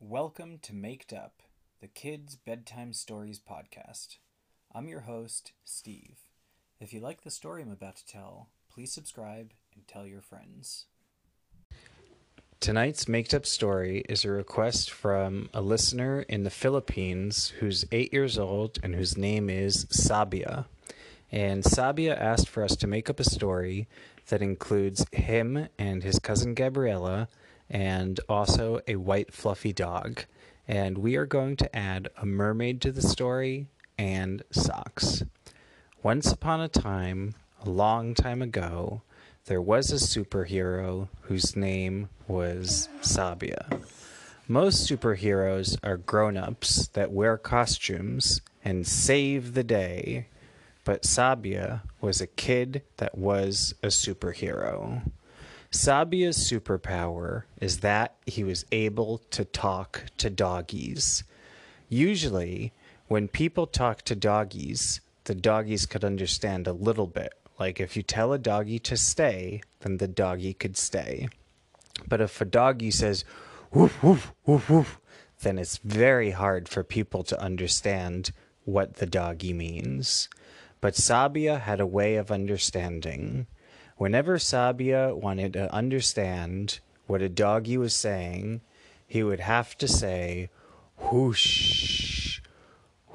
[0.00, 1.42] Welcome to Maked Up,
[1.80, 4.18] the Kids Bedtime Stories podcast.
[4.72, 6.20] I'm your host, Steve.
[6.78, 10.86] If you like the story I'm about to tell, please subscribe and tell your friends.
[12.60, 18.12] Tonight's Maked Up story is a request from a listener in the Philippines who's eight
[18.12, 20.66] years old and whose name is Sabia.
[21.32, 23.88] And Sabia asked for us to make up a story
[24.28, 27.28] that includes him and his cousin Gabriella
[27.70, 30.24] and also a white fluffy dog.
[30.66, 33.68] And we are going to add a mermaid to the story
[33.98, 35.22] and socks.
[36.02, 39.02] Once upon a time, a long time ago,
[39.46, 43.82] there was a superhero whose name was Sabia.
[44.46, 50.26] Most superheroes are grown ups that wear costumes and save the day,
[50.84, 55.02] but Sabia was a kid that was a superhero.
[55.70, 61.24] Sabia's superpower is that he was able to talk to doggies.
[61.88, 62.72] Usually,
[63.08, 67.34] when people talk to doggies, the doggies could understand a little bit.
[67.58, 71.28] Like if you tell a doggy to stay, then the doggy could stay.
[72.06, 73.24] But if a doggy says,
[73.72, 74.98] woof, woof, woof, woof,
[75.40, 78.30] then it's very hard for people to understand
[78.64, 80.28] what the doggy means.
[80.80, 83.46] But Sabia had a way of understanding.
[83.98, 88.60] Whenever Sabia wanted to understand what a doggy was saying,
[89.08, 90.50] he would have to say,
[91.10, 92.40] whoosh,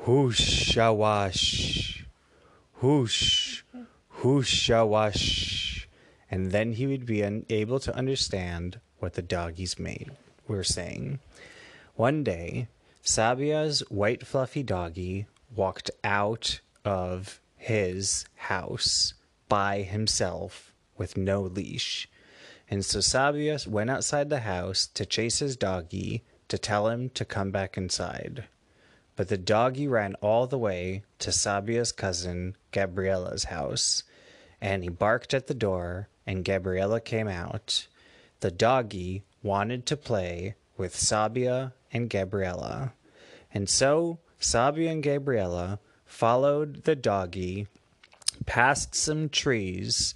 [0.04, 2.04] whooshawash,
[2.82, 3.64] whoosh,
[4.20, 5.86] whooshawash.
[6.30, 10.12] And then he would be able to understand what the doggies made
[10.50, 11.20] were saying.
[11.96, 12.68] One day,
[13.02, 19.14] Sabia's white fluffy doggy walked out of his house
[19.48, 22.08] by himself with no leash.
[22.70, 27.26] And so Sabia went outside the house to chase his doggy to tell him to
[27.26, 28.46] come back inside.
[29.16, 34.04] But the doggy ran all the way to Sabia's cousin Gabriella's house,
[34.60, 37.88] and he barked at the door, and Gabriella came out.
[38.40, 42.94] The doggy wanted to play with Sabia and Gabriella.
[43.54, 47.68] And so Sabia and Gabriella followed the doggy
[48.46, 50.16] past some trees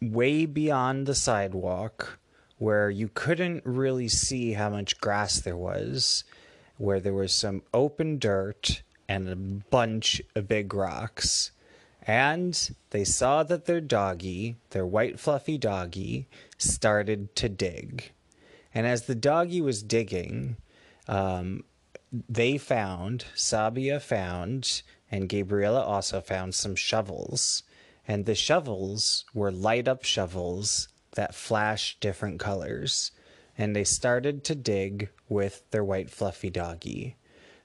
[0.00, 2.18] way beyond the sidewalk
[2.58, 6.24] where you couldn't really see how much grass there was,
[6.78, 11.50] where there was some open dirt and a bunch of big rocks.
[12.04, 18.12] And they saw that their doggy, their white fluffy doggy, started to dig.
[18.74, 20.56] And as the doggy was digging,
[21.08, 21.64] um,
[22.28, 27.62] they found, Sabia found, and Gabriella also found some shovels.
[28.06, 33.12] And the shovels were light up shovels that flashed different colors.
[33.56, 37.16] And they started to dig with their white fluffy doggy.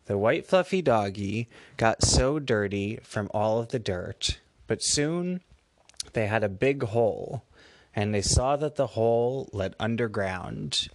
[0.06, 5.42] The white fluffy doggy got so dirty from all of the dirt, but soon
[6.14, 7.44] they had a big hole,
[7.94, 10.88] and they saw that the hole led underground.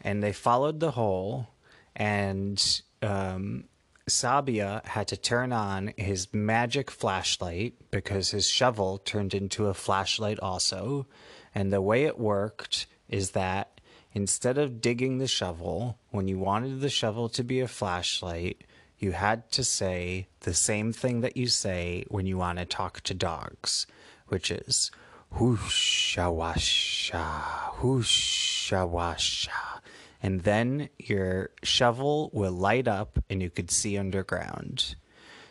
[0.00, 1.48] And they followed the hole,
[1.96, 3.64] and um,
[4.08, 10.38] Sabia had to turn on his magic flashlight because his shovel turned into a flashlight
[10.38, 11.06] also.
[11.52, 13.80] And the way it worked is that
[14.12, 18.62] instead of digging the shovel, when you wanted the shovel to be a flashlight,
[18.96, 23.00] you had to say the same thing that you say when you want to talk
[23.02, 23.88] to dogs,
[24.28, 24.92] which is
[25.34, 29.76] whoosha washa, whoosha washa
[30.22, 34.96] and then your shovel will light up and you could see underground.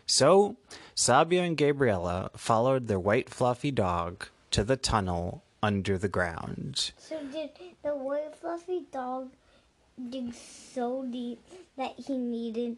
[0.05, 0.57] So,
[0.95, 6.91] Sabia and Gabriella followed their white fluffy dog to the tunnel under the ground.
[6.97, 7.49] So did
[7.83, 9.31] the white fluffy dog
[10.09, 11.39] dig so deep
[11.75, 12.77] that he needed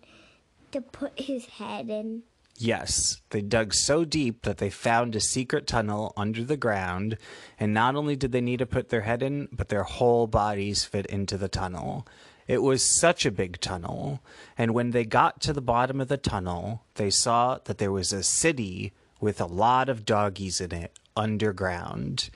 [0.72, 2.24] to put his head in?
[2.60, 7.20] Yes, they dug so deep that they found a secret tunnel under the ground,
[7.60, 10.84] and not only did they need to put their head in, but their whole bodies
[10.84, 12.08] fit into the tunnel.
[12.48, 14.24] It was such a big tunnel,
[14.58, 18.12] and when they got to the bottom of the tunnel, they saw that there was
[18.12, 22.32] a city with a lot of doggies in it underground.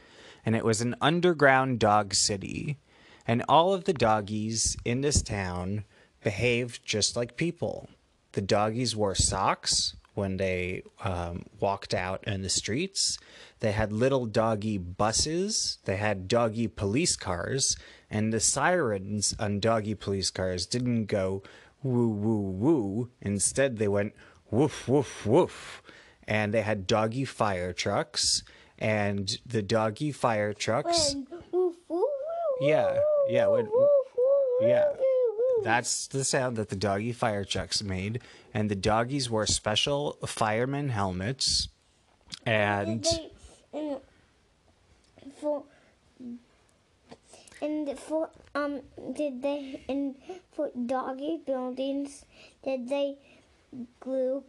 [0.46, 2.78] And it was an underground dog city.
[3.26, 5.84] And all of the doggies in this town
[6.24, 7.90] behaved just like people.
[8.34, 13.18] The doggies wore socks, when they um, walked out in the streets.
[13.60, 17.78] They had little doggy buses, they had doggy police cars,
[18.10, 21.44] and the sirens on doggy police cars didn't go
[21.84, 23.10] woo woo woo.
[23.22, 24.14] Instead, they went
[24.50, 25.82] woof woof woof.
[26.28, 28.44] And they had doggy fire trucks,
[28.78, 31.16] and the doggy fire trucks.
[31.16, 32.08] When, woof, woo, woo,
[32.62, 33.48] Yeah, yeah,
[34.62, 34.86] yeah.
[35.64, 38.22] That's the sound that the doggy fire trucks made.
[38.54, 41.70] And the doggies wore special fireman helmets.
[42.46, 43.14] And Did
[43.74, 44.02] they, and
[45.40, 45.64] for
[47.62, 48.82] and for um
[49.14, 50.16] did they and
[50.52, 52.26] for doggy buildings
[52.64, 53.18] did they
[54.00, 54.44] glue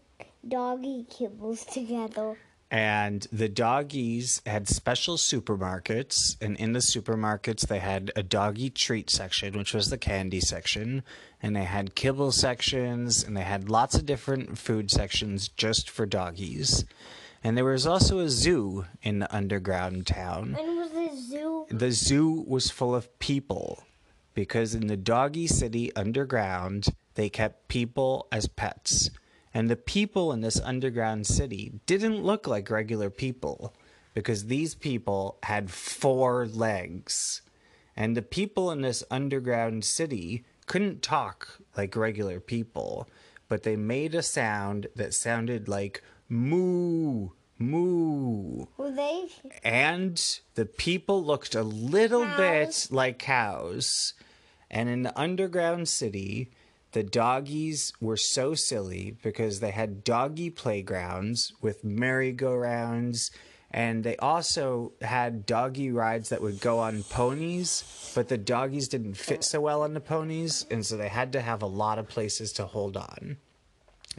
[0.46, 2.38] doggy kibbles together?
[2.72, 9.10] And the doggies had special supermarkets and in the supermarkets they had a doggy treat
[9.10, 11.02] section which was the candy section
[11.42, 16.06] and they had kibble sections and they had lots of different food sections just for
[16.06, 16.84] doggies.
[17.44, 20.56] And there was also a zoo in the underground town.
[20.58, 23.82] And was the zoo the zoo was full of people
[24.34, 26.86] because in the doggy city underground
[27.16, 29.10] they kept people as pets
[29.54, 33.74] and the people in this underground city didn't look like regular people
[34.14, 37.42] because these people had four legs
[37.96, 43.08] and the people in this underground city couldn't talk like regular people
[43.48, 49.28] but they made a sound that sounded like moo moo were they
[49.62, 52.36] and the people looked a little Cows.
[52.36, 54.14] bit like cows.
[54.70, 56.50] And in the underground city,
[56.92, 63.30] the doggies were so silly because they had doggy playgrounds with merry-go-rounds
[63.70, 69.14] and they also had doggy rides that would go on ponies, but the doggies didn't
[69.14, 72.06] fit so well on the ponies, and so they had to have a lot of
[72.06, 73.38] places to hold on.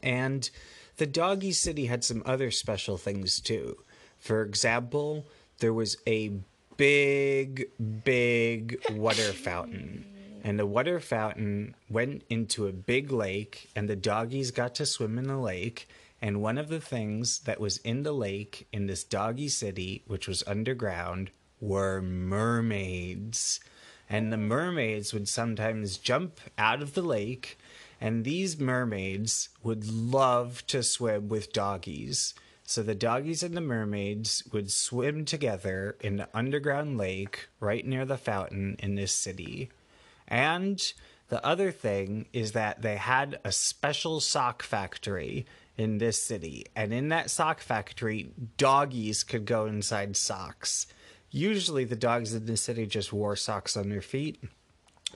[0.02, 0.50] And
[0.98, 3.78] the doggy city had some other special things too.
[4.18, 5.28] For example,
[5.60, 6.32] there was a
[6.78, 7.70] big,
[8.04, 10.13] big water fountain.
[10.46, 15.18] And the water fountain went into a big lake, and the doggies got to swim
[15.18, 15.88] in the lake.
[16.22, 20.28] And one of the things that was in the lake in this doggy city, which
[20.28, 21.32] was underground,
[21.62, 23.62] were mermaids.
[24.10, 27.58] And the mermaids would sometimes jump out of the lake,
[28.02, 32.34] and these mermaids would love to swim with doggies.
[32.66, 38.04] So the doggies and the mermaids would swim together in the underground lake right near
[38.06, 39.70] the fountain in this city.
[40.34, 40.82] And
[41.30, 45.46] the other thing is that they had a special sock factory
[45.78, 46.66] in this city.
[46.76, 50.88] And in that sock factory, doggies could go inside socks.
[51.30, 54.44] Usually the dogs in the city just wore socks on their feet.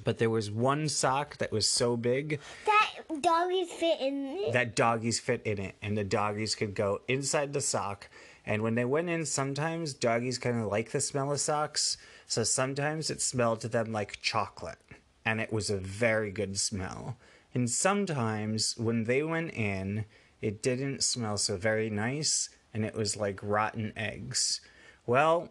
[0.03, 4.53] But there was one sock that was so big that doggies fit in it?
[4.53, 8.07] that doggies fit in it, and the doggies could go inside the sock.
[8.45, 11.97] And when they went in, sometimes doggies kind of like the smell of socks,
[12.27, 14.77] so sometimes it smelled to them like chocolate,
[15.27, 17.17] and it was a very good smell.
[17.53, 20.05] And sometimes when they went in,
[20.41, 24.61] it didn't smell so very nice, and it was like rotten eggs.
[25.05, 25.49] Well,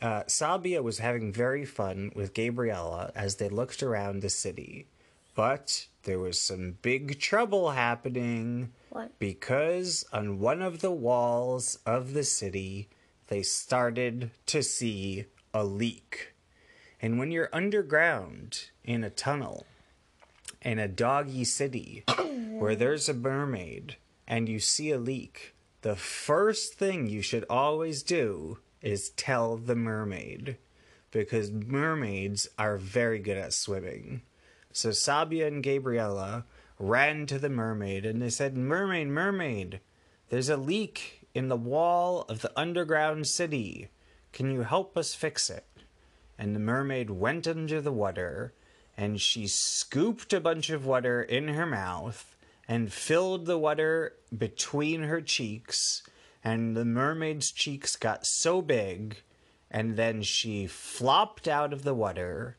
[0.00, 4.88] uh, Sabia was having very fun with Gabriella as they looked around the city.
[5.36, 9.16] But there was some big trouble happening What?
[9.20, 12.88] because on one of the walls of the city,
[13.28, 16.31] they started to see a leak.
[17.02, 19.66] And when you're underground in a tunnel
[20.62, 22.04] in a doggy city
[22.58, 23.96] where there's a mermaid
[24.28, 29.74] and you see a leak, the first thing you should always do is tell the
[29.74, 30.56] mermaid
[31.10, 34.22] because mermaids are very good at swimming.
[34.72, 36.44] So Sabia and Gabriella
[36.78, 39.80] ran to the mermaid and they said, Mermaid, mermaid,
[40.28, 43.88] there's a leak in the wall of the underground city.
[44.32, 45.66] Can you help us fix it?
[46.38, 48.52] And the mermaid went under the water
[48.96, 52.36] and she scooped a bunch of water in her mouth
[52.68, 56.02] and filled the water between her cheeks.
[56.44, 59.22] And the mermaid's cheeks got so big,
[59.70, 62.56] and then she flopped out of the water,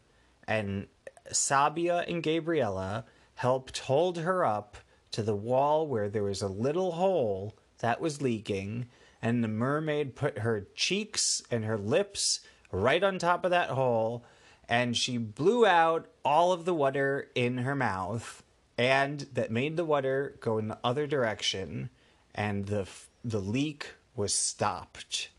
[0.47, 0.87] and
[1.31, 4.77] Sabia and Gabriella helped hold her up
[5.11, 8.87] to the wall where there was a little hole that was leaking,
[9.21, 12.39] and the mermaid put her cheeks and her lips
[12.73, 14.25] right on top of that hole,
[14.67, 18.43] and she blew out all of the water in her mouth,
[18.77, 21.89] and that made the water go in the other direction,
[22.35, 22.87] and the
[23.23, 25.29] the leak was stopped.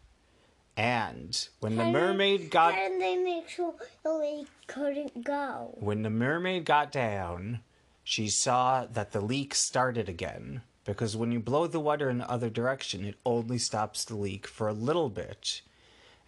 [0.76, 5.76] And when the mermaid got did they make sure the leak couldn't go?
[5.78, 7.60] when the mermaid got down,
[8.02, 10.62] she saw that the leak started again.
[10.84, 14.46] Because when you blow the water in the other direction, it only stops the leak
[14.46, 15.62] for a little bit.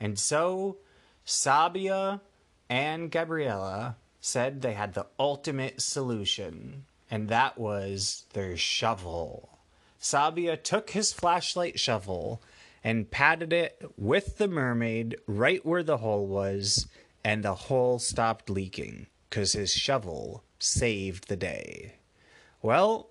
[0.01, 0.79] And so,
[1.27, 2.21] Sabia
[2.71, 9.59] and Gabriella said they had the ultimate solution, and that was their shovel.
[10.01, 12.41] Sabia took his flashlight shovel
[12.85, 16.87] and patted it with the mermaid right where the hole was,
[17.25, 21.95] and the hole stopped leaking because his shovel saved the day.
[22.63, 23.09] Well,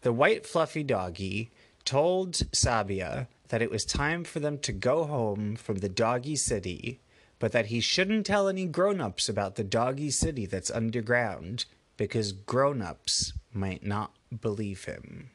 [0.00, 1.50] the white fluffy doggy
[1.84, 7.00] told Sabia that it was time for them to go home from the doggy city,
[7.38, 11.64] but that he shouldn't tell any grown ups about the doggy city that's underground
[11.96, 15.30] because grown ups might not believe him.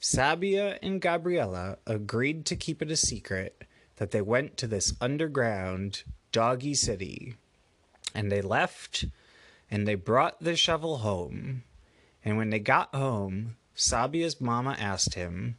[0.00, 3.64] Sabia and Gabriella agreed to keep it a secret
[3.96, 7.36] that they went to this underground doggy city.
[8.14, 9.06] And they left
[9.70, 11.62] and they brought the shovel home.
[12.24, 15.56] And when they got home, Sabia's mama asked him,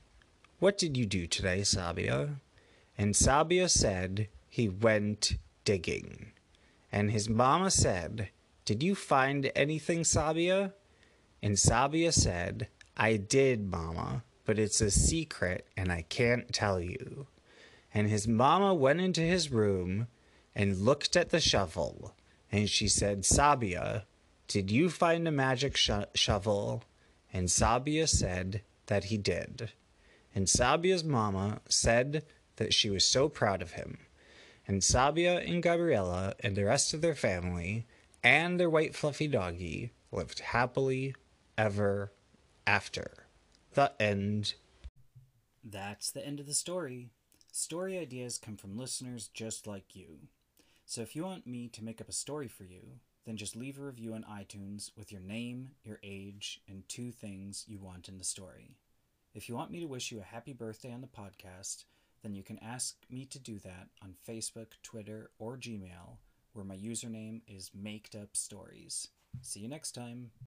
[0.59, 2.35] What did you do today, Sabia?
[2.97, 6.31] And Sabia said he went digging.
[6.91, 8.29] And his mama said,
[8.63, 10.73] Did you find anything, Sabia?
[11.41, 17.27] And Sabia said, I did, mama, but it's a secret and I can't tell you.
[17.93, 20.07] And his mama went into his room
[20.55, 22.13] and looked at the shovel.
[22.51, 24.03] And she said, Sabia,
[24.47, 26.83] did you find a magic sho- shovel?
[27.33, 29.71] And Sabia said that he did.
[30.33, 32.23] And Sabia's mama said
[32.57, 33.97] that she was so proud of him.
[34.67, 37.85] And Sabia and Gabriella and the rest of their family
[38.23, 41.15] and their white fluffy doggy lived happily
[41.57, 42.11] ever
[42.65, 43.27] after.
[43.73, 44.55] The end.
[45.63, 47.11] That's the end of the story.
[47.51, 50.27] Story ideas come from listeners just like you.
[50.85, 53.79] So if you want me to make up a story for you, then just leave
[53.79, 58.17] a review on iTunes with your name, your age, and two things you want in
[58.17, 58.77] the story.
[59.33, 61.85] If you want me to wish you a happy birthday on the podcast,
[62.25, 66.17] then you can ask me to do that on Facebook, Twitter, or Gmail,
[66.53, 69.09] where my username is Makedupstories.
[69.41, 70.31] See you next time.